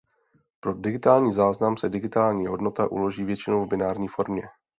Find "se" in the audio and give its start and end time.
1.77-1.89